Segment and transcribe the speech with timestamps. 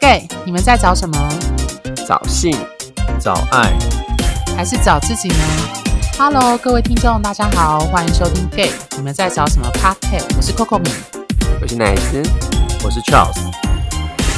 [0.00, 1.28] gay，你们在找什么？
[2.06, 2.56] 找性，
[3.20, 3.76] 找爱，
[4.56, 5.36] 还是找自己呢
[6.18, 10.36] ？Hello，各位听众，大家好，欢迎收听 gay，你们在找什么 Podcast？
[10.36, 10.90] 我是 Coco 米，
[11.60, 12.22] 我是奶子，
[12.84, 13.36] 我是 Charles。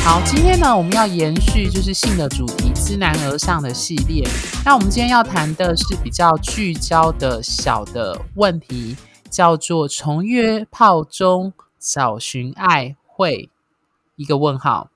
[0.04, 4.26] 好，今天呢，我们要延续就是性的主题，知难而上的系列。
[4.64, 8.96] 那我们今天要谈的是比较聚焦的小的问题，
[9.28, 13.50] 叫做从约炮中找寻爱会
[14.16, 14.88] 一个问号。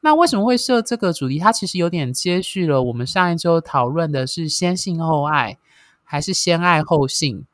[0.00, 1.38] 那为什么会设这个主题？
[1.38, 5.58] 它其实有点接续了我们上一周讨论的是先性后爱，
[6.04, 7.44] 还是先爱后性？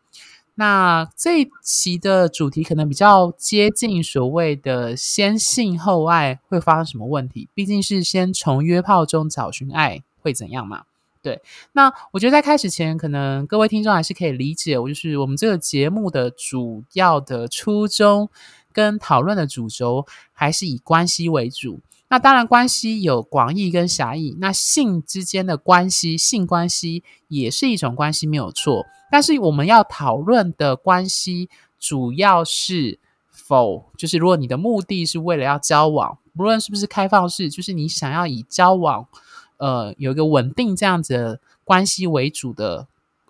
[0.56, 7.48] 那这一期的主题可能比较接近所谓的先性后爱会发生什么问题？
[7.54, 10.84] 毕竟是先从约炮中找寻爱会怎样嘛？
[11.22, 11.42] 对。
[11.72, 18.30] 那我觉得在开始前，可能各位听众还是可以理解，我就是我们这个节目的主要的初衷
[18.72, 21.80] 跟讨论的主轴还是以关系为主。
[22.14, 24.36] 那当然，关系有广义跟狭义。
[24.38, 28.86] 那性之间的关系，性关系也是一种关系，没有错。
[29.10, 33.00] 但是我们要讨论的关系，主要是
[33.32, 39.08] 否就是如果你的目的是为了要交往，不论是不是开放式，就是你想要以交往，
[39.56, 42.86] 呃，有一个稳定这样子的关系为主的，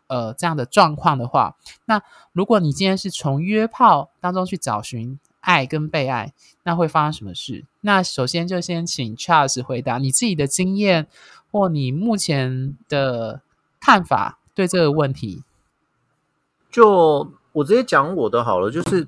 [0.09, 5.19] 呃，这样的状况的话，那如果你今天是从约炮当中去找寻。
[5.45, 7.65] 爱跟被爱，那会发生什么事？
[7.83, 11.07] 那首先就先请 Charles 回答你自己的经验
[11.53, 13.43] 或你目前的
[13.79, 15.43] 看法对这个问题。
[16.71, 19.07] 就我直接讲我的好了，就是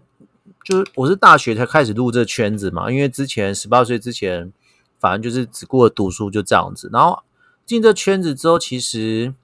[0.62, 4.52] 就是我是大学才开始入这圈子嘛，因为之前十八岁之前，
[5.00, 6.90] 反正就是只顾着读书就这样子。
[6.92, 7.22] 然后
[7.64, 9.34] 进这圈子之后，其实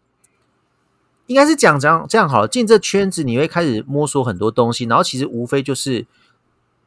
[1.26, 2.46] 应该是讲讲这样好了。
[2.46, 6.06] 进这圈子你会开始摸索很多东西，然后其实无非就是。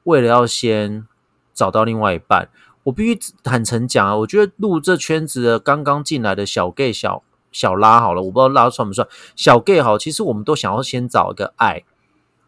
[0.05, 1.05] 为了要先
[1.53, 2.49] 找到另外一半，
[2.83, 9.97] 我必须坦诚讲啊，我觉得入这圈子的刚刚进来的小 gay 小小拉好了，我不知道拉算不算小 gay 好。
[9.97, 11.83] 其实我们都想要先找一个爱，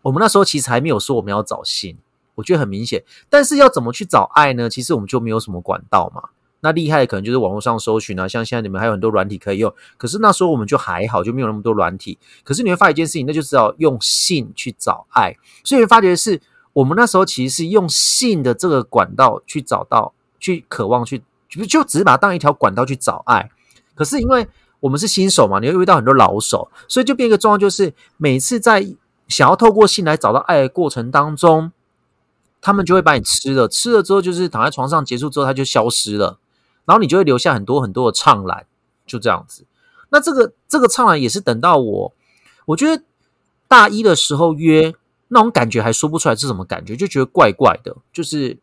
[0.04, 1.98] 我们那时候其实还没有说我们要找性，
[2.36, 3.04] 我觉得很明显。
[3.30, 4.70] 但是要怎么去找爱呢？
[4.70, 6.30] 其实我们就没有什么管道嘛。
[6.60, 9.74] 那厉害的可能就是网络上搜寻啊，像现在你们还有很多软体可以用。
[9.98, 12.20] 可是那时候我们就还好，就没有那么多软体。
[12.44, 16.40] 可是你会发现一件事情，那就是要用性去找爱，所以会发觉是。
[16.78, 23.50] 我们那时候其实是用性的这个管道去找到、去渴望、去就就只是把它当一条管道去找爱。
[23.96, 24.48] 可是因为
[24.80, 28.86] 我们是新手嘛，你会遇到很多老手，所以就变一个状况，就是每次在
[29.28, 31.72] 想要透过性来找到爱的过程当中，
[32.62, 36.38] 他们就会把你吃了，吃了之后就是躺在床上结束之后，它就消失了，
[36.86, 38.68] 然后你就会留下很多很多的怅然，
[39.08, 39.66] 就这样子。
[40.10, 42.14] 那这个这个怅然也是等到我，
[42.68, 43.04] 我觉得
[43.68, 44.94] 大一的时候约。
[45.30, 48.58] 那种感觉还说不出来是什么感觉，就觉得怪怪的，就是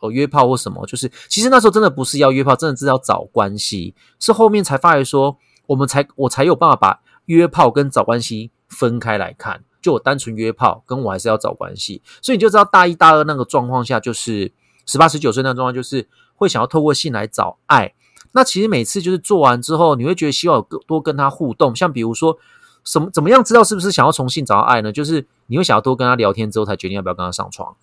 [0.00, 14.52] 哦约炮或什么，就是其实那时候真的不是要约炮，真的是要找关系，是后面才发觉说，我们才我才有办法把约炮跟找关系分开来看，就我单纯约炮，跟我还是要找关系，所以你就知道大一大二那个状况下，就是
[14.86, 17.94] 十八十九岁那状况，就是会想要透过性来找爱。
[18.32, 22.38] 那其实每次就是做完之后，你会觉得希望有多跟他互动，像比如说。
[22.84, 24.92] 什么怎么样知道是不是想要重新找到爱呢？
[24.92, 27.76] 就是你会想要多跟他聊天之后，才决定要不要跟他上床。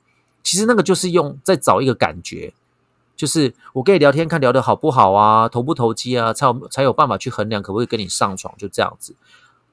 [0.43, 2.53] 其实那个就是用在找一个感觉，
[3.15, 9.15] 就是我跟你聊天，看聊的好不好啊，投不投机啊，才有才有办法去衡量可不可以跟你上床，就这样子。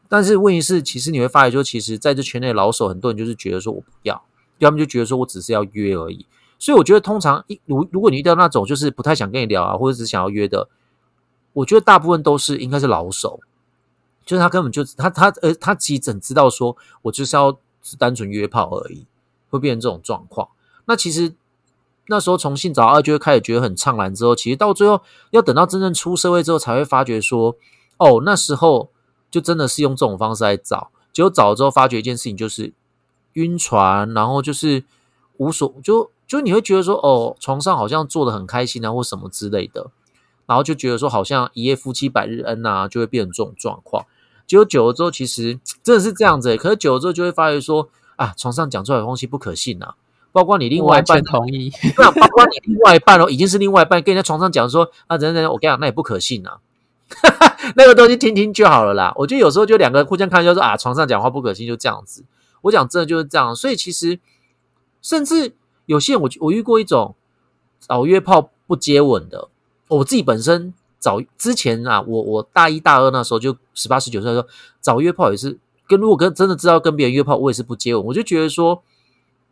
[0.09, 4.23] 但是问题是，其实你会发现，说其实在这圈内老手很多人就是觉得说我不要，
[4.59, 6.27] 要么就觉得说我只是要约而已。
[6.59, 10.69] 所以我觉得通常一如如果你遇到那种就是不太想跟你聊啊，或者只想要约的，
[11.53, 13.41] 我觉得大部分都是应该是老手。
[14.27, 19.07] 就是他根本就他他呃他其实只知道说我就是要是单纯约炮而已，
[19.49, 20.49] 会变成这种状况。
[20.85, 21.35] 那其实
[22.09, 25.01] 那时候重新找二就会开始觉得很怅然，之后其实到最后
[25.31, 27.57] 要等到真正出社会之后才会发觉说，
[27.99, 28.91] 哦那时候
[29.31, 32.73] 就真的是用这种方式来找，结果找了之后发觉一件事情就是
[33.35, 34.85] 晕船，然后就是
[35.37, 39.91] 无所就就你会觉得说哦床上好像做的很开心啊或什么之类的，
[40.47, 44.07] 然后就觉得说好像一夜夫妻百日恩呐，就会变成这种状况。
[44.47, 46.57] 结果久了之后，其实 真的是这样子。
[46.57, 49.95] 可是久了之后，就会发觉说啊，床上讲出来的东西不可信啊。
[50.33, 56.59] 包括你另外一半同意， 那包括你另外一半哦，已经是另外一半跟人家床上讲说啊，等等，我跟你讲，那也不可信啊。
[57.75, 59.13] 那个东西听听就好了啦。
[59.17, 62.25] 我觉得有时候就两个互相看，就说啊，床上讲话不可信，就这样子。
[62.63, 63.57] 我讲真的就是这样。
[63.57, 64.21] 所以其实
[65.01, 65.55] 甚至
[65.87, 67.15] 有些人，我我遇过一种
[67.79, 69.49] 早约炮不接吻的，
[69.89, 70.75] 我自己本身。
[70.99, 74.49] 早之前啊，我我大一大二那时候就十八十九岁的时候，
[74.81, 78.07] 早约炮也是跟如果跟真的知道跟别人约炮，我也是不接吻。
[78.07, 78.83] 我就觉得说，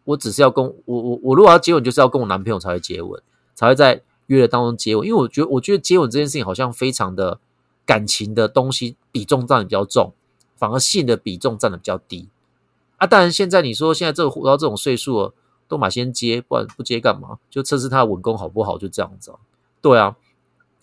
[0.05, 3.23] 我只是要跟我我我如果要接吻，就是要跟我男朋友才会接吻，
[3.55, 7.39] 才会在约了当中接吻，因为我觉得我觉得接吻这件事情好像非常的
[7.87, 10.13] 感情的东西比重占的比较重，
[10.57, 12.29] 反而性的比重占的比较低
[12.97, 13.07] 啊。
[13.07, 15.35] 当然现在你说现在这个活到这种岁数了，
[15.69, 17.39] 都马先接，不然不接干嘛？
[17.51, 19.39] 就测试他的吻功好不好，就这样子啊。
[19.81, 20.17] 对啊，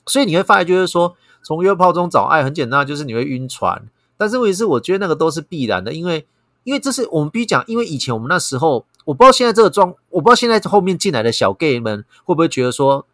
[0.06, 3.88] 所以你会发现就是说，从约炮中找爱很简单，就是你会晕船。
[4.18, 6.25] 但是问题是，我觉得那个都是必然的，因为
[6.63, 8.86] 因为这是我们必须讲，因为以前我们那时候。
[9.03, 13.07] 我不知道现在这个状，我不知道现在后面进来的小 gay 们会不会觉得说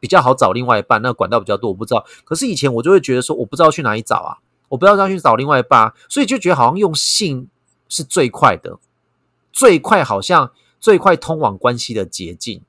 [0.00, 2.02] 比较好找另外一半，那管道比较多，我不知道。
[2.24, 4.38] 可是以前我就会觉得说，我不知道去哪里找啊，
[4.70, 7.50] 我不知道要去找另外一半，所以就觉得好像用性
[7.90, 8.78] 是最快的，
[9.52, 10.50] 最快好像
[10.80, 12.62] 最快通往关系的捷径，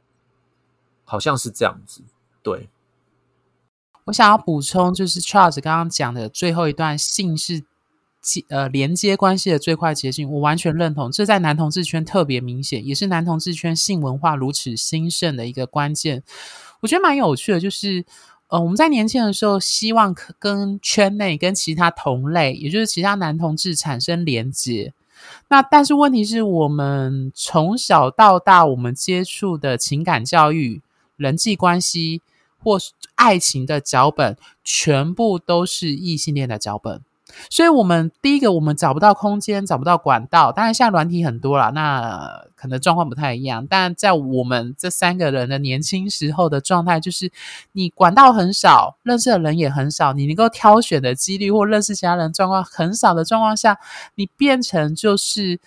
[1.05, 2.01] 好像是这样子。
[2.43, 2.67] 对，
[4.05, 7.63] 我想要补充就是 Charles 刚刚讲的最后一段，性是。
[8.49, 11.11] 呃，连接关系的最快捷径，我完全认同。
[11.11, 16.23] 这在男同志圈特别明显，也是男同志圈性文化如此兴盛的一个关键。
[16.79, 18.03] 我觉得蛮有趣的，就是
[18.47, 24.91] 呃，我们在年轻的时候，希望跟圈内、跟其他同类，也就是其他男同志产生连接。
[25.49, 30.81] 那但是问题是我们从小到大，我们接触的情感教育、
[31.15, 32.23] 人际关系
[32.65, 32.79] 或
[33.13, 36.99] 爱情的脚本，全部都是异性恋的脚本。
[37.49, 40.51] 所以，我们第一个，我们找不到空间，找不到管道。
[40.51, 43.67] 当然，现在软体很多了，那可能状况不太一样。
[43.67, 47.31] 但在我们这三个人的年轻时候的状态，就是
[47.73, 53.77] 你管道很少，认识的人也很少，你能够挑选的几率或认识其他人状况很少的状况下，
[54.15, 55.59] 你变成就是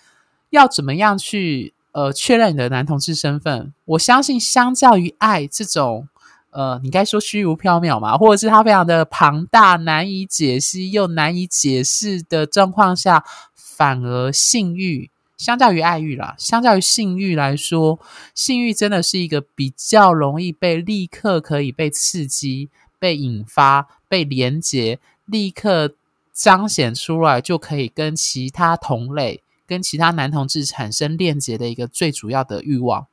[0.49, 3.73] 要怎么样去呃确认你的男同志身份？
[3.85, 6.07] 我相信，相较于爱这种。
[6.51, 13.23] 呃，你该说虚无缥缈嘛，或者是它非常的庞大、难以解析又难以解释的状况下，
[13.55, 17.99] 反而性欲相较于爱欲啦，相较于性欲来说，
[18.33, 25.93] 性欲真的是一个比较容易被立刻可以被刺激、被引发、被连接，立刻
[26.33, 33.07] 彰显出来，就可以跟其他同类、跟其他男同志产生链接的一个最主要的欲望。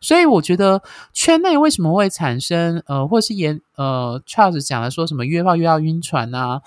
[0.00, 0.82] 所以我觉得
[1.12, 6.60] 圈内为什么会产生呃，或是言呃，Charles 讲的说什么约炮约到晕船啊，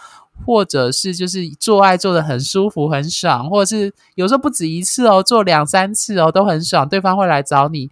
[0.45, 7.89] 或者是就是做爱做的很舒服很爽，或者是有时候不止一次哦，做两三次哦都很爽，对方会来找你。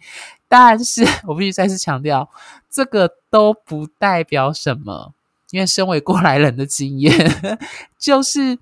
[0.48, 2.30] 但是 我必须再次强调，
[2.70, 5.14] 这个都不代表什么，
[5.52, 7.58] 因为身为过来人的经验，
[7.98, 8.60] 就是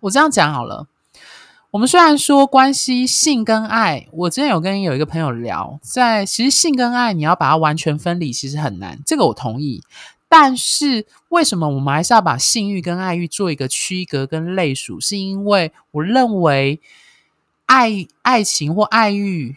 [0.00, 0.86] 我这样讲好了。
[1.70, 8.98] 我们虽然说关系性跟爱，我之前有跟有一个朋友聊，在其实性跟爱你要把它完全分离，其实很难。
[9.04, 9.82] 这个我同意。
[10.30, 14.98] 但是为什么我们还是要把性欲跟爱欲做一个区隔跟类属？
[14.98, 16.80] 是因为我认为
[17.66, 19.56] 爱爱情或爱欲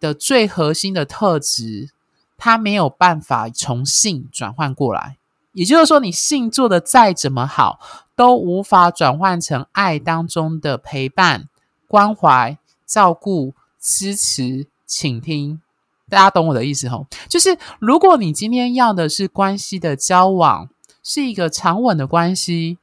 [0.00, 1.90] 的最核心的特质，
[2.38, 5.18] 它没有办法从性转换过来。
[5.52, 7.78] 也就是说，你性做的再怎么好，
[8.16, 11.48] 都无法转换成爱当中的陪伴。
[11.90, 12.56] 关怀、
[12.86, 15.60] 照顾、支持、倾听，
[16.08, 17.04] 大家懂我的意思吼？
[17.28, 20.68] 就是如果你今天要的是关系的交往，
[21.02, 22.78] 是一个长稳的关系，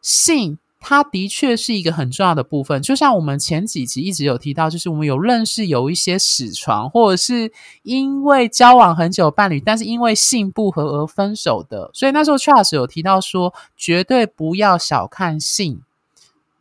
[0.00, 2.80] 性它的确是一个很重要的部分。
[2.80, 11.90] 就像我们前几集一直有提到，就是我们有认识有一些死床，或者是因为交往很久伴侣，但是因为性不合而分手的。
[11.92, 15.82] 所以那时候 Charles 有提到说，绝对不要小看性。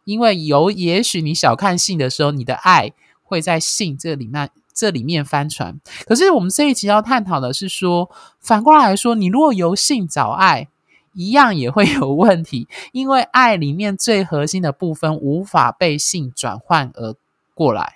[0.06, 2.94] 因为有，也许你小看性的时候，你的爱
[3.24, 5.80] 会在性这里面这里面翻船。
[6.06, 8.10] 可是我们这一集要探讨的是说，
[8.40, 10.70] 反过来说，你如果由性找爱，
[11.14, 17.16] 一样也会有问题，因为爱里面最核心的部分无法被性转换而
[17.54, 17.96] 过来。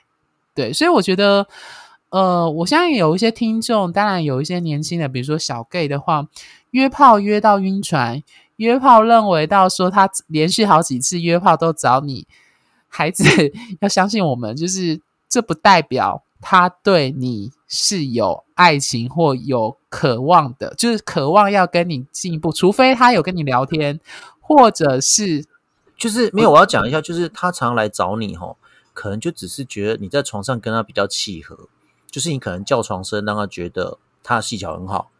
[0.56, 1.48] 对，所以我觉得，
[2.10, 6.28] 呃，我相信有一些听众，当然有一些年轻的，比如说小 gay 的话，
[6.72, 8.24] 约炮约到晕船。
[8.60, 12.28] 约炮认为到说他连续好几次约炮都找你，
[12.89, 13.24] 孩子
[13.80, 15.00] 要相信我们，就是
[15.30, 23.98] 这不代表他对你是有爱情或有渴望的，就是渴望要跟你进一步，除非他有跟你聊天，
[24.42, 25.46] 或者是
[25.98, 26.51] 就是没有。
[26.51, 28.58] 我要讲一下，就是他常来找你吼，
[28.94, 31.70] 可能就只是觉得你在床上跟他比较契合，
[32.12, 35.12] 就是你可能叫床声让他觉得他的技巧很好，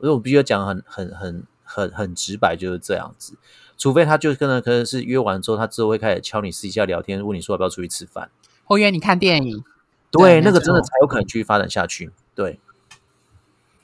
[0.00, 1.46] 所以我必须要讲很很很。
[1.74, 3.34] 很很直白就是这样子，
[3.76, 8.30] 除非他就可能可能是约完之后，他之后会开始敲你私底下聊天，问你说要不要出去吃饭，
[8.62, 9.64] 或约你看电影，
[10.12, 12.12] 对，那个真的才有可能继续发展下去。
[12.36, 12.60] 对，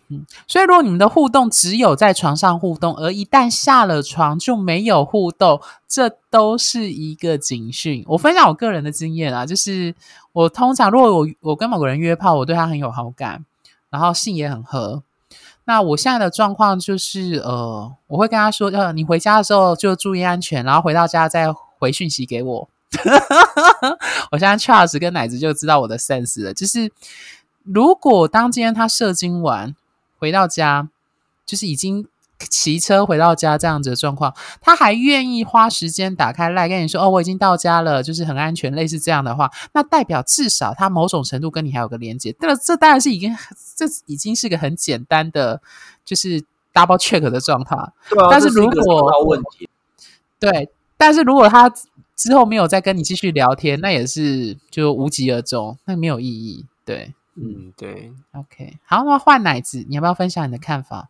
[0.09, 8.05] 嗯，所以如果你们的互动只有在床上互动，而一旦下了床就没有互动，这都是一个警讯。
[8.07, 9.95] 我分享我个人的经验啊，就是
[10.33, 13.45] 我通常如果我我跟某个人约炮，我对他很有好感，
[13.91, 15.03] 然后性也很合。
[15.71, 21.47] 那我现在的状况就是，呃，我会跟他说，呃，你回家的时候就注意安全，然后回到家再
[21.79, 22.69] 回讯息给我。
[24.33, 26.91] 我现在 Charles 跟奶子就知道我的 sense 了，就是
[27.63, 29.77] 如果当今天他射精完
[30.19, 30.89] 回到家，
[31.47, 32.09] 就是已经
[32.49, 42.35] 骑车回到家这样子的状况，他还愿意花时间打开赖跟你说，哦，我已经到家了，就是很安全，类似这样的话，那代表至少他某种程度跟你还有个连接。
[42.39, 43.37] 这这当然是已经
[43.77, 45.61] 这已经是个很简单的，
[46.05, 46.41] 就是
[46.73, 47.77] double check 的状态。
[48.09, 49.43] 对啊，但是如果
[50.39, 51.71] 对，但是如果他
[52.17, 56.65] 之后没有再跟你继续聊天，那也是就无疾而终，那没有意义。
[56.85, 61.09] 对嗯，对，，OK，好，那换奶子，你要不要分享你的看法？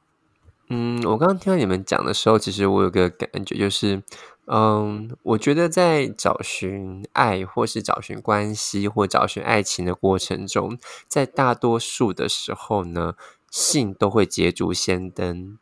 [0.72, 4.00] 嗯，我刚刚听到你们讲的时候，其实我有个感觉，就是，
[4.46, 13.16] 嗯，我觉得在找寻爱，或是找寻关系，或找寻爱情的过程中，在大多数的时候呢，
[13.50, 15.58] 性都会捷足先登，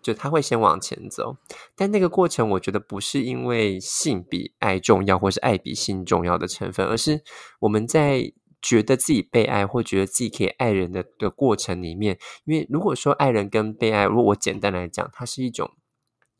[0.00, 1.36] 就他会先往前走。
[1.74, 7.22] 但那个过程，我觉得不是因为性比爱重要，或是爱比性重要的成分，而是
[7.58, 15.70] 我们在觉得自己被爱，或觉得自己可以爱人的的过程里面，因为如果说爱人跟被爱，如果我简单来讲，它是一种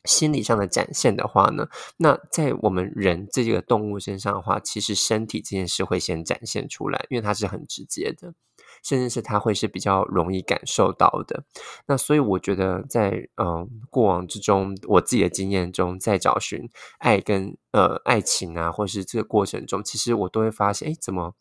[0.04, 8.34] 心理上的展现的话呢，那在我们人这个动物身上的话，其实身体这件事会先展现出来，因为它是很直接的，
[8.82, 11.44] 甚至是它会是比较容易感受到的。
[11.86, 21.34] 那所以我觉得在嗯过往之中，我自己的经验中，在找寻爱跟呃爱情啊，或是这个过程中，其实我都会发现，哎，怎么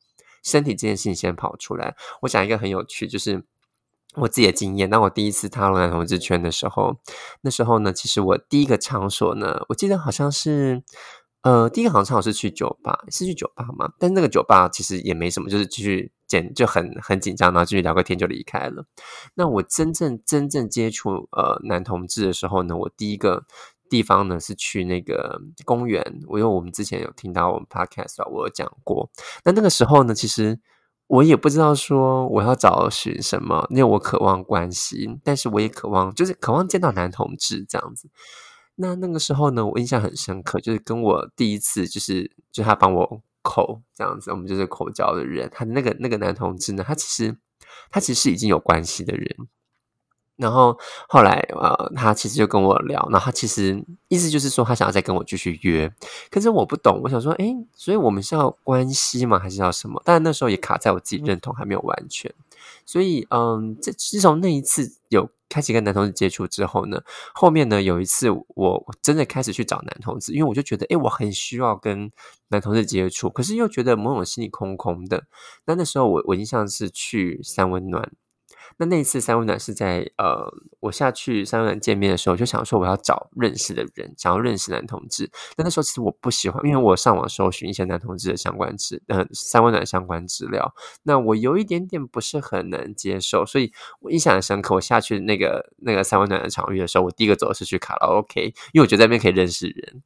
[0.44, 1.96] 身体这件事情先跑出来？
[2.22, 3.44] 我讲一个很有趣，就是。
[4.16, 6.98] 我自己的经验，当我第一次踏入男同志圈的时候，
[7.40, 10.84] 那时候呢，其实我第一个场所呢，我记得好像是，
[11.44, 13.90] 呃，第一个好像是去酒吧，是去酒吧嘛？
[13.98, 18.86] 但那个酒吧其实也没什么，就是继续简就很很紧张，然后继续聊个天就离开了。
[19.34, 23.46] 那我真正真正接触呃男同志的时候呢，我第一个
[23.92, 29.12] 地方呢是去那个公园，我因为我们之前有听到我们 podcast 啊，我有讲过。
[29.44, 30.58] 那那个时候呢，其实
[31.08, 38.10] 我也不知道说我要找寻什么，因为我渴望关系，但是我也渴望就是渴望见到男同志这样子。
[38.76, 47.36] 那那个时候呢，我印象很深刻，就是跟我第一次就是就他帮我口这样子，我们就是口交的人，他那个那个男同志呢，他其实
[47.92, 49.36] 他其实是已经有关系的人。
[50.42, 50.76] 然后
[51.08, 55.94] 后来呃，他其实就跟我聊，然后他其实意思就是说他想要再跟我继续约，
[56.32, 59.38] 可是我不懂，我想说，诶，所以我们是要关系吗？
[59.38, 60.02] 还是要什么？
[60.04, 62.34] 但那时候也卡在我自己认同还没有完全，
[62.86, 67.02] 所以嗯，这自从那一次有开始跟男同志接触之后呢，
[67.34, 72.12] 后面呢有一次我真的开始去找男同志，因为我就觉得，诶，我很需要跟
[72.48, 75.26] 男同志接触，可是又觉得某种心里空空的。
[75.66, 78.12] 那那时候我我印象是去三温暖。
[78.78, 85.30] 那那一次三温暖是在呃，我下去三温暖见面的时候，就想说我要找认识的人，想要认识男同志。
[85.56, 90.74] 但那时候其实我不喜欢，因为我上网搜寻一些男同志的相关资，呃，三温暖相关资料，
[91.04, 94.76] 那我有一点点不是很能接受，所以我印象很深刻。
[94.76, 98.42] 我下去那个那个三温暖的场域的时候，我第一个走的是去卡拉 OK，
[98.74, 100.02] 因为我觉得在那边可以认识人，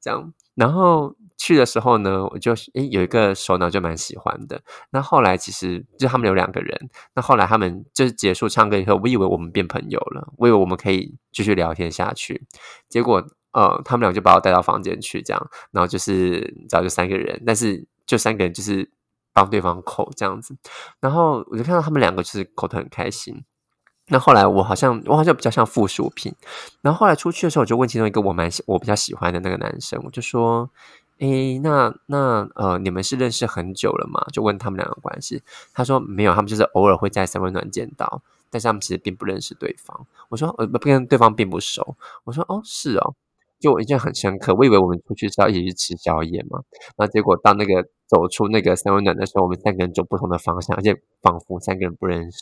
[0.00, 0.32] 这样。
[0.54, 4.62] 然后去的时候呢，我就诶有一个首脑就蛮喜欢的。
[4.90, 12.46] 那后来其实就他们有两个人，那后来他们就是结束唱歌以后，我以为我们变朋友了，我以为我们可以继续聊天下去。
[12.88, 13.22] 结果
[13.52, 18.90] 呃，他们俩就把我带到房间去，这样，然后就是找就三个人，但是就三个人就是
[19.32, 20.56] 帮对方口这样子。
[21.00, 23.44] 然后我就看到他们两个就是口得很开心。
[24.08, 26.34] 那后来我好像我好像比较像附属品，
[26.82, 30.68] 然后后来出去的时候，我就问其中一个我蛮喜我比较喜欢的那个男生，我就说
[31.18, 35.42] ：“诶，那那呃，你们是认识很久了吗？”就问他们两个关系，
[35.72, 40.06] 他说没有，他们就是偶尔会在三温暖见到，但是他们其实并不认识对方。
[40.28, 41.96] 我说呃，不跟对方并不熟。
[42.24, 43.14] 我说哦，是哦，
[43.60, 46.62] 就我印象很深刻，我以为我们出去是要一起去吃宵夜嘛，
[46.96, 52.38] 然后结果到那个走出那个三温暖的时候，我们三个人走不同的方向，而且仿佛三个人不认识。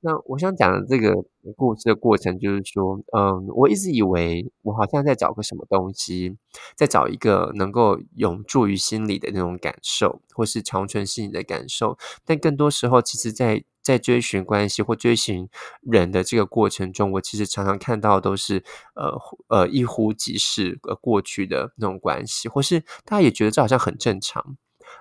[0.00, 1.24] 那我想讲的这个
[1.56, 6.36] 故事的过程，就是说，嗯，我一直以为我好像在找个什么东西，
[6.76, 11.96] 在找一个能够永驻于心里的那种感受，或是长存心里的感受。
[12.24, 15.48] 但更多时候，其实在在追寻关系或追寻
[15.80, 18.62] 人的这个过程中，我其实常常看到都是
[18.94, 24.56] 呃呃一呼即逝呃过去的那种关系，或是大家也觉得这好像很正常。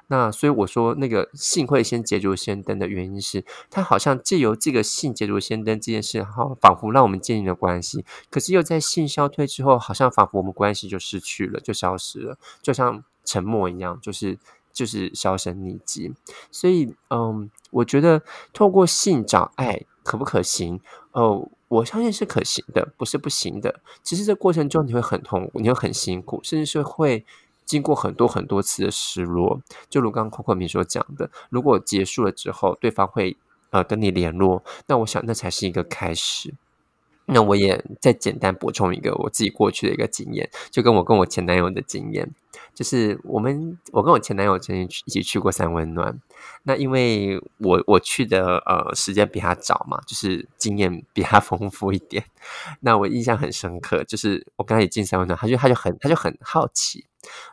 [0.08, 14.38] 那所以我说，那个性会先捷足先登的原因是，它好像借由这个性捷足先登这件事，好仿佛让我们建立了关系，可是又在性消退之后，好像仿佛我们关系就失去了，就消失了，就像沉默一样，就是
[14.72, 16.14] 就是销声匿迹。
[16.52, 18.22] 所以，嗯，我觉得
[18.54, 19.86] 透过性找爱。
[20.08, 20.80] 可不可行？
[21.12, 23.82] 哦，我相信是可行的，不是不行的。
[24.02, 27.26] 其实这过程中你会很痛苦，你会很辛苦，甚至是会
[27.68, 29.62] 经过很多很多次的失落。
[29.90, 33.38] 就如刚刚 Coco 明所讲的，如果结束了之后，对方会
[33.70, 36.56] 呃跟你联络，那我想那才是一个开始。
[37.30, 42.34] 那我也再简单补充一个我自己过去的一个经验，就跟我跟我前男友的经验，
[42.74, 46.22] 就是我们我跟我前男友曾经一起去过三温暖。
[46.64, 52.24] 那因为我我去的呃时间比他早嘛，就是经验比他 丰富一点。
[52.80, 57.04] 那我印象很深刻，就是我刚才进三温暖，他就他就很他就很好奇，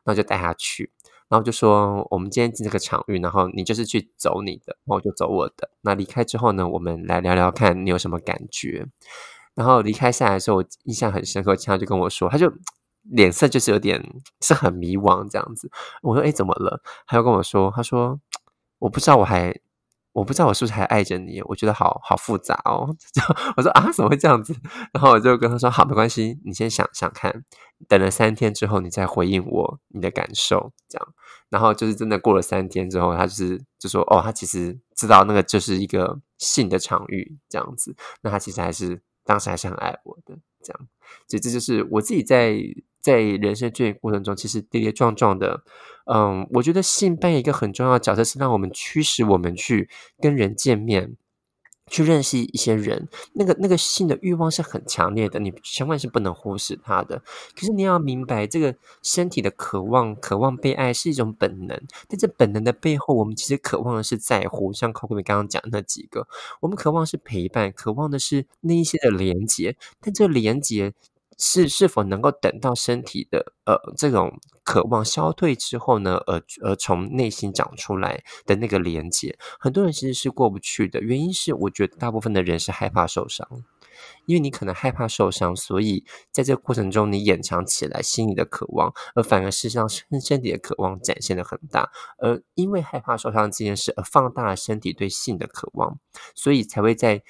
[0.05, 0.91] 然后就带他去，
[1.29, 5.71] 然后就说我们今天进这个场域，然后你就是去走你的，我就走我的。
[5.83, 8.87] 那离开之后呢，我们来聊聊看你有什么感觉。
[9.55, 12.53] 然后离开下来的时候，我印象很深刻，他就跟我说，他就
[13.03, 14.05] 脸色就是有点
[14.41, 15.71] 是很迷惘这样子。
[16.03, 18.19] 我说：“哎，怎么了？”他又跟我说：“他说
[18.81, 19.55] 我不知道，我还
[20.15, 22.89] 我不知道我是不是还爱着你，我觉得好好复杂哦。
[23.59, 24.55] ”我说：“啊，怎么会这样子？”
[24.95, 27.45] 然后我就跟他说：“好，没关系，你先想想看，
[27.87, 31.09] 等了三天之后，你再回应我你的感受。”这样，
[31.51, 40.89] 然后就是真的过了三天之后，他就是就说：“哦，他其实知道那个就是一个性的场域这样子，那他其实还是。”当时还是很爱我的，这样，
[41.27, 42.59] 所以这就是我自己在
[43.05, 45.63] 在人生这过程中，其实跌跌撞撞的，
[46.11, 51.17] 嗯，我觉得性扮演一个很重要的角色，是让我们驱使我们去跟人见面。
[51.87, 57.23] 去认识一些人，那个那个性的欲望是很强烈的，你千万是不能忽视它的。
[57.55, 64.73] 可是你要明白，这个身体的渴望、渴望被爱是一种本能，但这本能的背后，我们其实渴望的是在乎。
[64.73, 66.27] 像 Coco 刚刚讲那几个，
[66.63, 70.95] 我们渴望是陪伴，渴望的是那一些的连接，但这连接。
[71.39, 81.01] 是是否能够等到身体的呃这种渴望消退之后呢，而而从内心长出来的那个连接，很多人其实是过不去的。
[81.01, 83.47] 原因是我觉得大部分的人是害怕受伤，
[84.27, 95.99] 因为你可能害怕受伤，所以在这个过程中你掩藏起来心里的渴望，而反而事实上身身体的渴望展现的很大，而因为害怕受伤这件事而放大了身体对性的渴望，
[96.35, 97.23] 所以才会在。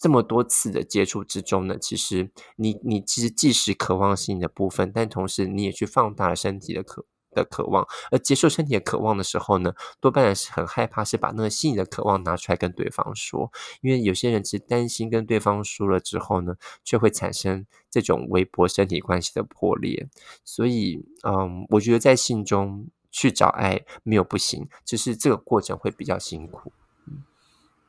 [0.00, 20.08] 这么多次的接触之中呢，其实你你其实既是渴望性的部分，但同时你也去放大了身体的渴的渴望，而接受身体的渴望的时候呢，多半是很害怕，是把那个心理的渴望拿出来跟对方说，因为有些人其实担心跟对方说了之后呢，却会产生这种微薄身体关系的破裂，
[20.44, 26.72] 所以嗯，我觉得在信中去找爱没有不行，只是这个过程会比较辛苦。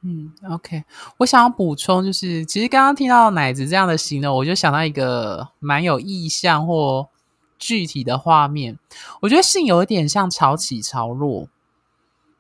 [0.04, 0.84] 嗯，OK，
[1.18, 7.10] 我想要补充，就是其实刚刚听到奶子这样的形容，我就想到一个蛮有意象或
[7.58, 8.78] 具体的画面。
[9.22, 11.50] 我觉得性有一点像潮起潮落，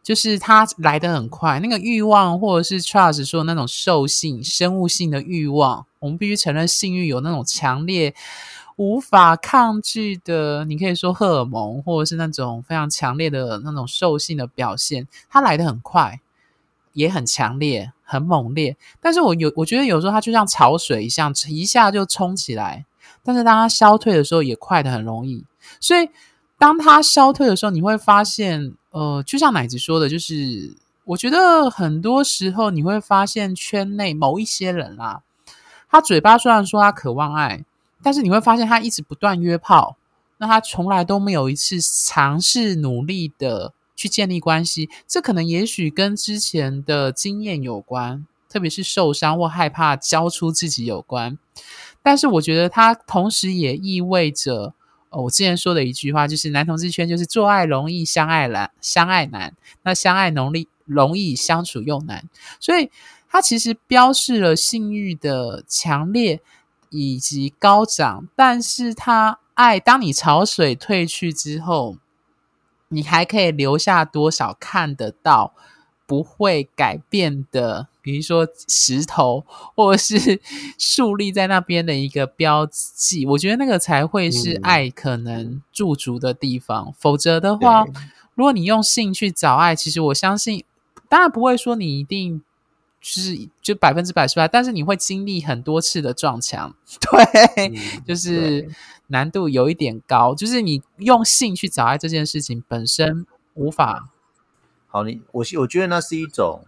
[0.03, 8.13] 就是它来的很快，那个欲望或者是 Charles 说那种兽性、生物性的欲望，我们必须承认性欲有那种强烈、
[8.77, 16.21] 无法抗拒的，你可以说荷尔蒙，或者是那种非常强烈的那种兽性的表现，它来的很快。
[16.97, 22.85] 也很强烈，很猛烈，但是我有，我觉得有时候它就像潮水一样，一下就冲起来，
[23.23, 25.45] 但是当它消退的时候，也快的很容易。
[25.79, 26.09] 所以
[26.57, 30.73] 当它消退的时候，你会发现，呃，就像奶子说的，就是
[31.05, 35.21] 我觉得很多时候你会发现圈内某一些人啦，
[35.91, 37.63] 他嘴巴虽然说他渴望爱，
[38.01, 39.97] 但是你会发现他一直不断约炮，
[40.39, 43.73] 那他从来都没有一次尝试努力的。
[43.97, 51.37] 去建立关系，这可能也许跟之前的经验有关，特别是受伤或害怕交出自己有关。
[52.03, 54.75] 但是我觉得它同时也意味着，
[55.09, 59.53] 哦，我之前说的一句话就是，男同志圈就是做爱容易，相爱难，相爱难。
[59.81, 62.29] 那相爱容易，容易相处又难。
[62.59, 62.91] 所以
[63.27, 66.39] 它其实标示了性欲的强烈
[66.91, 71.97] 以及高涨，但是它爱，当你潮水退去之后。
[72.89, 75.53] 你还可以留下多少看得到、
[76.05, 79.43] 不会改变的，比如说石头，
[79.75, 80.39] 或者是
[80.79, 83.25] 树立在那边的一个标记？
[83.25, 86.93] 我觉得那个才会是爱可能驻足的地方。
[86.97, 87.85] 否则的话，
[88.35, 90.63] 如果你用性去找爱，其实我相信，
[91.09, 92.41] 当然不会说你一定
[93.15, 96.75] 就是就百分之百失败，但是你会经历很多次的撞墙。
[96.99, 97.73] 对，
[98.05, 98.69] 就是。
[99.09, 104.09] 难度有一点高，就是你用性去找爱这件事情本身无法。
[104.89, 106.65] 好，你我我觉得那是一种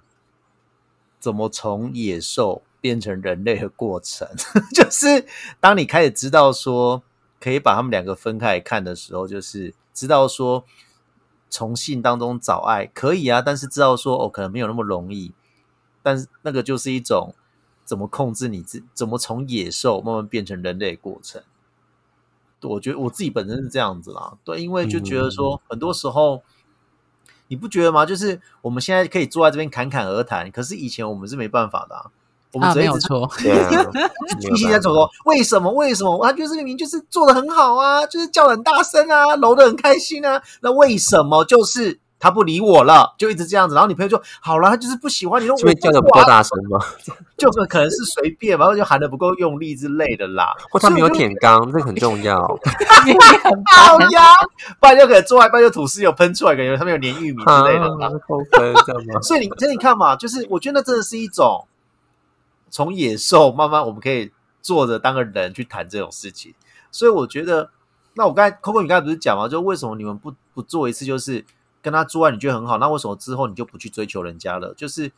[1.19, 4.25] 怎么从野兽变成人类的过程。
[4.73, 5.25] 就是
[5.59, 7.03] 当你开始知道说
[7.41, 10.63] 可以把他们两个分开看的时候，就是知道说
[11.49, 15.33] 从性当中找爱可以啊，但是知道说哦可能没有那么容易。
[16.01, 17.33] 但是那个就是一种
[17.85, 21.41] 怎么控制你自，怎么从野兽慢慢变成人类的过程。
[22.61, 26.41] 我觉得我自己本身是这样子啦，对，因为就觉得说，很多时候
[27.47, 28.05] 你不觉得吗？
[28.05, 32.11] 就是我们现在可以坐在这边侃侃而谈，可是以前我们是没办法的啊。
[32.51, 33.91] 我们啊，只有错， 对啊，
[34.41, 35.71] 巨细在走说 为什么？
[35.71, 36.25] 为什么？
[36.25, 43.15] 他就是明明就是做的很好啊，就是叫得很大声啊，揉的很开心啊，那为什么就是他不理我了？
[43.17, 46.77] 就一直这样子，然后你朋友就好了，他就是不喜欢你，说是不是叫的不够大声吗？
[47.37, 50.53] 就是可能是随便吧，或者就喊的不够用力之类的啦。
[50.69, 52.39] 或他没有舔肛，这个很重要。
[53.71, 54.21] 好呀，
[54.79, 58.07] 不然就可能做一半就吐司有喷出来，感觉他们有粘玉米之类的啦。
[58.07, 59.21] 啊扣分这样吗？
[59.23, 61.65] 所以你，所以你看嘛，就是我觉得那真的是一种
[62.69, 66.53] 从野兽慢慢我们可以坐着当个人去谈这种事情。
[66.91, 67.69] 所以我觉得，
[68.15, 71.45] 那我刚才 Coco 你刚才不是讲嘛，就为什么你们不不做一次，就是
[71.81, 74.73] 跟他做爱，你觉得很好，那为什么之后你就不去追求人家了？
[74.73, 75.11] 就是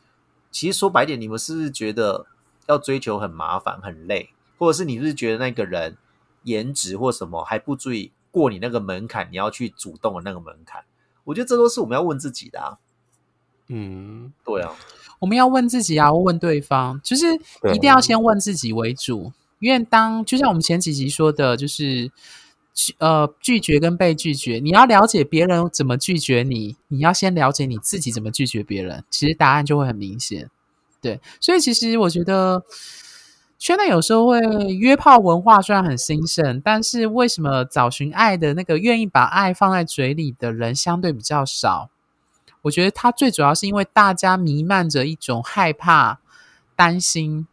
[0.50, 2.26] 其实说白点，你们是不是觉得
[2.68, 5.96] 要追求很麻烦、很累，或者是你是不是觉得那个人
[6.44, 10.84] 颜值或什么还不足以过你那个门槛，你要去主动的那个门槛？
[11.24, 12.78] 我觉得这都是我们要问自己的啊。
[13.68, 14.74] 嗯，对啊，
[15.20, 17.26] 我们要问自己啊，问对方，就是
[17.72, 19.32] 一定要先问自己为主。
[19.60, 22.12] 因为当就像我们前几集说的，就是拒
[22.98, 30.50] 呃拒绝跟被拒绝，你要了解别人怎么拒绝你，你要先了解你自己怎么拒绝别人，其实答案就会很明显。
[31.00, 32.64] 对，所以其实我觉得
[33.58, 41.90] 圈内有时候会约炮文化虽然很兴盛，但是为什么找寻爱的那个愿意把爱放在嘴里的人相对比较少？
[42.62, 46.20] 我觉得它最主要是因为大家弥漫着一种害怕、
[46.76, 47.46] 担心。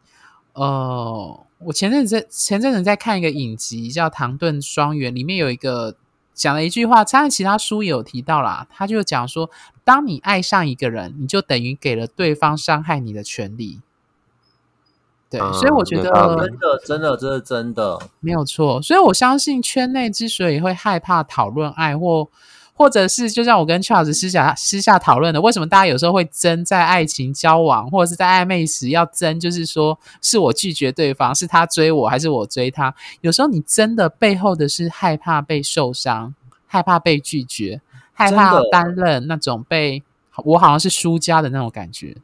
[0.52, 5.94] 呃，我前阵子在前阵子在看一个影集叫《唐顿庄园》，里面有一个
[6.32, 8.66] 讲了一句话，当然其他书也有提到啦。
[8.70, 9.50] 他就讲说，
[9.84, 13.80] 当你爱上一个人，你就等于给了对方伤害你的权利。
[15.28, 17.98] 对，嗯所以我觉得真的，真的，这是真的。
[18.20, 22.28] 没有错，所以我相信圈内之所以会害怕讨论爱，或
[22.80, 32.94] 或者是就像我跟 Charles 私下私下讨论的，为什么大家有时候会争在爱情交往或者是在暧昧时要争，就是说是我拒绝对方，是他追我还是我追他？
[33.20, 36.34] 有时候你真的背后的是害怕被受伤，
[36.66, 37.82] 害怕被拒绝，
[38.14, 40.02] 害怕担任那种被
[40.36, 42.16] 我好像是输家的那种感觉。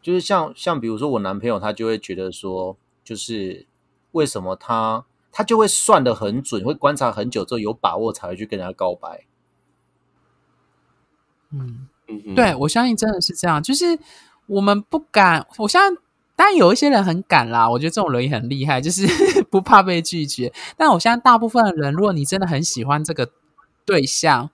[0.00, 3.66] 就是像像比如说我男朋友，他就会觉得说，就是
[4.12, 5.04] 为什么他
[5.36, 9.26] 他就会算的很准，会观察很久之后有把握才会去跟人家告白。
[11.50, 11.86] 嗯。
[12.08, 13.98] 嗯哼对，我相信真的是这样，就是
[14.46, 15.98] 我们不敢，我相信，
[16.36, 19.06] 当然有一些人很敢啦，我觉得这种人也很厉害，就是
[19.50, 20.50] 不怕被拒绝。
[20.76, 23.28] 但我相信大部分的人，如果你真的很喜欢这个
[23.84, 24.48] 对象，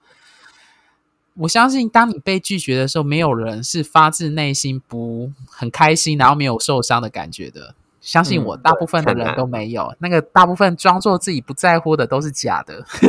[1.35, 7.75] 我相信当你被拒绝的时候，没有人是发自内心不很开心，然后没有受伤的感觉的。
[8.03, 9.95] 相信我，嗯大部分的人都没有。
[10.01, 12.85] 那个大部分装作自己不在乎的都是假的。
[12.91, 13.07] 是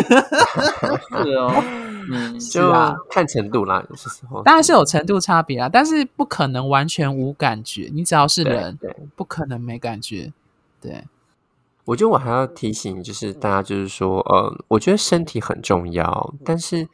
[1.33, 1.63] 哦，
[2.09, 4.41] 嗯，就啊看程度啦，有些时候。
[4.43, 7.89] 当然是有程度差别啦，但是不可能完全无感觉。
[7.91, 10.31] 你只要是对人，对，不可能没感觉。
[10.79, 11.03] 对，
[11.85, 16.87] 我觉得我还要提醒，就是大家，就是说，呃，我觉得身体很重要，但是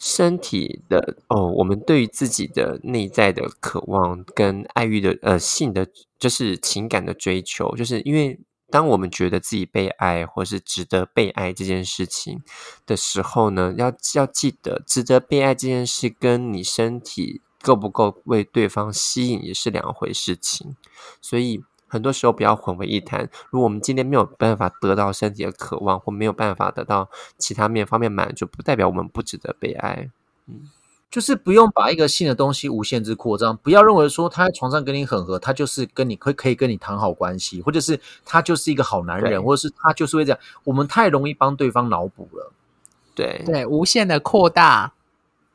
[0.00, 5.86] 身体的哦，我们对于自己的内在的渴望跟爱欲的呃性的，
[6.18, 12.42] 就是情感的追求，就是因为当我们觉得自己被爱或是值得被爱这件事情
[12.86, 20.74] 的时候呢，要要记得，值得被爱这件事跟你身体够不够为对方吸引也是两回事情，
[21.20, 21.62] 所以。
[21.90, 23.28] 很多时候不要混为一谈。
[23.50, 30.08] 如果我们今天没有办法得到身体的渴望，或没有办法得到其他面方面满足，不代表我们不值得被爱。
[30.46, 30.70] 嗯
[31.10, 40.38] 就是不用把一个性的东西无限制扩张，不要认为说他在床上跟你很合，他就是跟你可可以跟你谈好关系，或者是他就是一个好男人，或者是他就是会这样。
[40.62, 42.52] 我们太容易帮对方脑补了。
[43.12, 44.92] 对，对，无限的扩大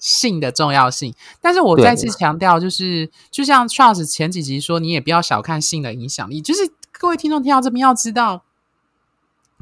[0.05, 1.15] 性的重要性。
[1.41, 6.39] 但是我再次强调，就是就像 Charles 前几集说，你也不要小看性的影响力。
[6.39, 8.43] 就是各位听众听到这边要知道，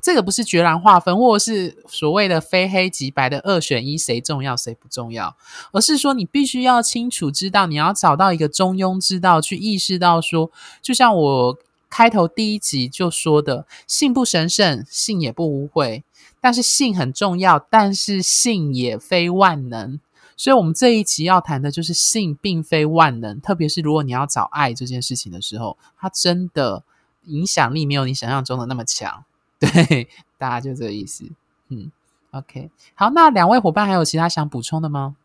[0.02, 5.38] 这个不是决然划分，或者是所谓的非黑即白的二选一，谁重要谁不重要，
[5.72, 10.52] 而是说你必须要清楚知道，你要找到一个中庸之道，去意识到说，
[10.82, 11.58] 就像我
[11.90, 16.04] 开头第一集就说的，性不神圣，性也不污秽。
[16.42, 20.02] 但是性很重要，但是性也非万能。
[20.44, 26.84] 所以，我们这一集要谈的就是性并非万能，特别是如果你要找爱这件事情的时候，它真的
[27.28, 29.24] 影响力没有你想象中的那么强。
[29.58, 31.24] 对，大家就这个意思。
[31.70, 31.90] 嗯
[32.32, 35.16] ，OK，好，那两位伙伴还有其他想补充的吗？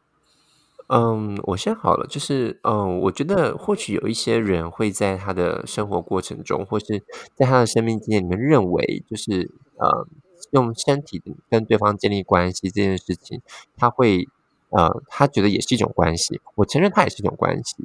[0.86, 7.02] 嗯，我先好了，就是嗯，我觉得或许有一些人会在他的生活过程中，或是
[7.34, 10.06] 在他的生命经验里面，认为就是呃，
[10.52, 13.42] 用身体跟对方建立关系这件事情，
[13.76, 14.28] 他会
[14.70, 16.40] 呃，他觉得也是一种关系。
[16.54, 17.76] 我承认，他也是一种关系。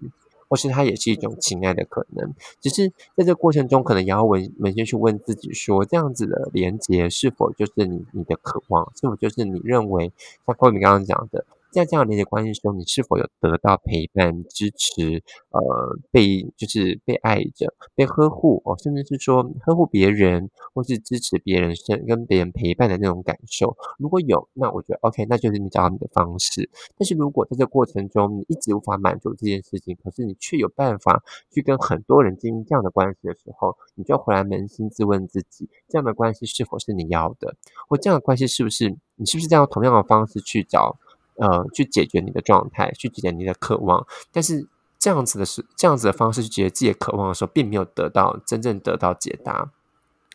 [0.50, 8.92] 或是他也是一种情爱的可能，只是在这过程中，可能也要扪扪心去问自己：说这样子的连接是否就是你你的渴望？
[8.96, 10.12] 是否就是你认为
[10.46, 11.44] 像郭敏刚刚讲的？
[11.74, 15.22] 在这样连接关系中，你是否有得到陪伴、支持？
[15.50, 23.76] 呃，被就是被爱着、被呵护哦，甚至是说呵护别人，或是支持别人、跟跟别人陪伴的那种感受。
[23.98, 26.70] 如果有，那我觉得 OK，那就是你找到你的方式。
[26.98, 37.56] 但是如果在这过程中，你一直无法满足这件事情，可是你却有办法去跟很多人经营这样的关系的时候，你就回来扪心自问自己：这样的关系是否是你要的？
[37.88, 40.98] 或这样的关系是不是你是不是这样同样的方式去找？
[41.38, 44.68] 呃，去解决你的状态，去解决你的渴望，但是
[45.00, 49.72] 这样子的是这样子的方式去解决自己的渴望的时候，并没有得到真正得到解答，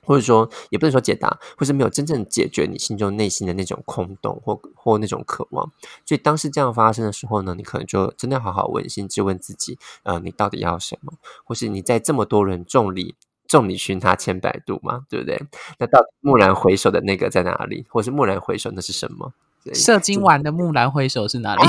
[0.04, 5.70] 或者说也不能说解答，或是没有真正解决你心中内心的那种空洞或或那种渴望。
[6.04, 11.12] 所以当时这样发生的时候呢，你可能就真的好好扪心自问自己，呃，你到底要什么？
[11.44, 13.14] 或是你在这么多人众里
[13.46, 15.40] 众里寻他千百度嘛，对不对？
[15.78, 17.86] 那到底蓦然回首的那个在哪里？
[17.88, 19.32] 或是蓦然回首那是什么？
[19.74, 21.62] 射精完的木兰挥手是哪里？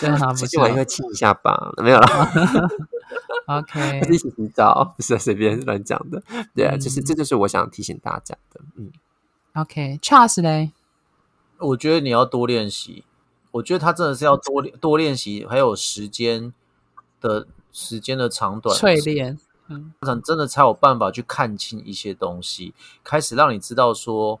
[0.00, 1.72] 对啊，不是我应该亲一下吧？
[1.82, 2.68] 没有了。
[3.46, 6.22] OK， 一起洗澡不是随便乱讲的。
[6.54, 8.60] 对啊，就是这就是我想提醒大家的。
[8.76, 8.90] 嗯
[9.54, 10.72] ，OK，Charles 嘞，
[11.58, 13.04] 我觉得你要多练习。
[13.52, 16.52] 我觉得他真的是要多多练习，还有时间
[17.20, 19.92] 的时间的长短淬炼，嗯，
[20.24, 24.40] 真的才有办法去看清一些东西，开始让你知道说，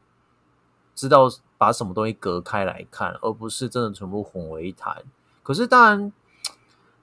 [0.94, 1.30] 知道。
[1.56, 5.02] 把什么东西隔开来看，而不是真的全部混为一谈。
[5.42, 6.12] 可是当然，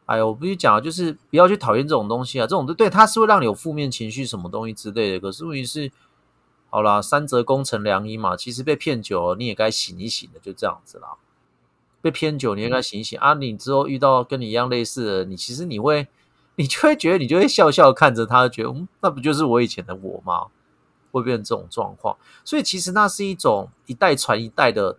[0.06, 2.43] 哎呀，我必须讲，就是不要去讨厌这种东西啊。
[2.43, 5.19] 这种对，它是会让你有负面情绪，什么东西之类的。
[5.19, 5.91] 可是问题是，
[6.69, 8.36] 好啦，三折功成良医嘛。
[8.36, 11.13] 其实被骗久了，你也该醒一醒的，就这样子啦。
[12.01, 13.34] 被骗久，你也该醒一醒啊。
[13.34, 16.08] 你之后遇到跟你一样类似的，你其实你会，
[16.56, 20.47] 你就会觉得，你就会笑笑看着他，觉得嗯，那不就是我以前的我吗？
[21.12, 24.97] 会变成这种状况，所以其实那是一种一代传一代的，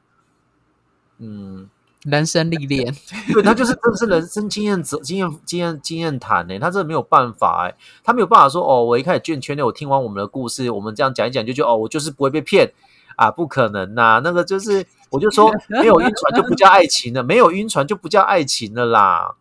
[1.18, 1.68] 嗯，
[2.02, 2.94] 人生历练。
[3.32, 6.58] 对他就是真的是人生经验、经验、经验、经验谈呢。
[6.58, 12.72] 他真的没有办法哎，他没有办法说哦，我一开始圈圈内，我听完我们的故事，我们这样讲一讲，就觉得哦，我就是不会被骗
[13.16, 14.20] 啊，不可能呐。
[14.22, 19.36] 那个就是，我就说 没有晕船就不叫爱情了，没有晕船就不叫爱情了啦。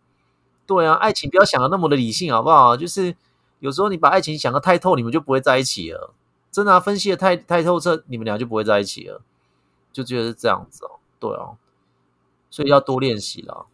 [0.66, 2.76] 对啊，爱情不要想的那么的理性好不好？
[2.76, 3.16] 就是
[3.58, 6.14] 有时候你把爱情想的太透，你们就不会在一起了。
[6.52, 9.22] 真的分析的太太透彻，你们俩就不会在一起了，
[9.90, 11.00] 就觉得是这样子哦。
[11.18, 11.56] 对哦，
[12.50, 13.66] 所以要多练习了。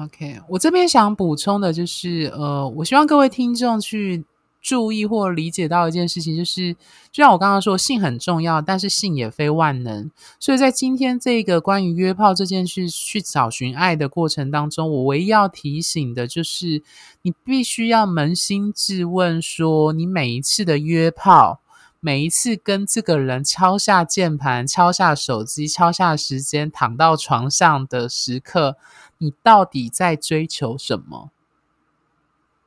[0.00, 4.24] OK，我这边想补充的就是，呃，我希望各位听众去
[4.62, 6.72] 注意或理解到一件事情，就是
[7.12, 10.10] 就像我刚刚说，性很重要，但是性也非万能。
[10.40, 16.82] 所以在今天这个关于约炮这件事去找寻爱的过程当中，我唯一要提醒的就是，
[17.20, 21.60] 你必须要扪心自问，说你每一次的约炮。
[22.04, 28.76] 每一次跟这个人敲下键盘、敲下手机、敲下时间、躺到床上的时刻，
[29.16, 31.30] 你到底在追求什么？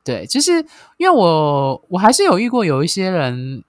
[0.02, 3.62] 对，就是因为我我还是有遇过有一些人。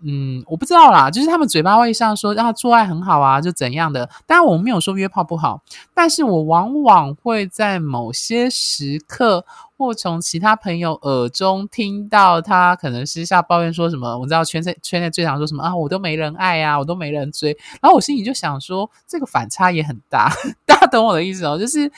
[0.00, 4.08] 嗯，我不知道啦，就是他们嘴巴会上说啊做爱很好啊，就怎样的。
[4.26, 5.62] 当然我没有说约炮不好，
[5.94, 14.18] 但是我往往会在某些时刻，或从其他朋友耳中听到他可能私下抱怨说什么。
[14.18, 17.56] 我知道圈内圈内最常说什么啊，我都没人爱啊，我都没人追。
[17.80, 20.32] 然后我心里就想说，这个反差也很大，
[20.64, 21.90] 大家懂我的意思哦，就是。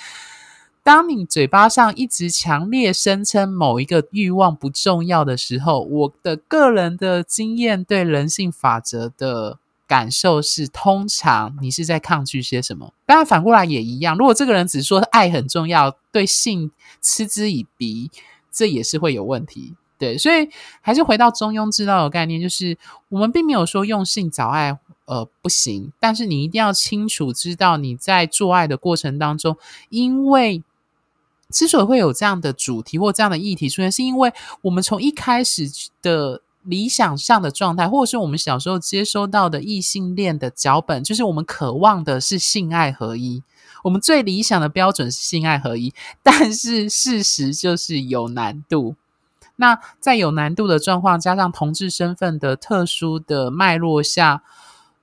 [0.85, 9.59] 当你嘴巴上一直强烈声称某一个欲望不重要的时候，我的个人的经验对人性法则的
[9.89, 12.93] 感受是，通常你是在抗拒些什么？
[13.07, 14.17] 当然反过来也一样。
[14.17, 16.71] 如果这个人只说爱很重要，对性
[17.01, 18.11] 嗤之以鼻，
[18.53, 19.75] 这也是会有问题。
[19.99, 20.49] 对，所以
[20.81, 22.77] 还是回到中庸之道的概念，就是
[23.09, 29.57] 我们并没有说用性找爱呃不行，但是你一定要清楚知道你在做爱的过程当中，
[29.89, 30.63] 因为
[31.51, 35.69] 之所以会有这样的主题或这样的议题出现，是因为我们从一开始
[36.03, 43.43] 的理想上的状态，或者是我们小时候接收到的异性恋的脚本，就是我们渴望的是性爱合一。
[43.85, 48.97] 我们最理想的标准是性爱合一，但是事实就是有难度。
[49.57, 54.43] 那在有难度的状况，加上同志身份的特殊的脉络下，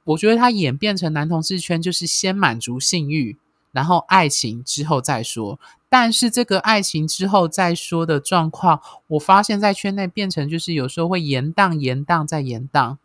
[0.03, 3.37] 我觉得它演变成男同志圈就是先满足性欲。
[3.75, 5.59] 然后爱情之后再说。
[5.89, 12.97] 但是这个爱情之后再说的状况，我发现在圈内变成就是有时候会延宕、延宕再延宕。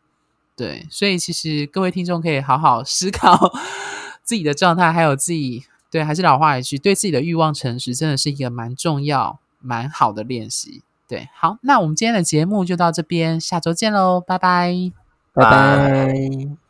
[0.57, 3.53] 对，所以其实各位听众可以好好 思考
[4.23, 10.83] 自己的状态，还有自己对，还是老话一句，对自己的欲望诚实，真的是一个蛮重要、蛮好的练习。
[11.09, 14.93] 对，好，那我们今天的节目就到这边，下周见喽，拜拜，
[15.33, 16.70] 拜拜。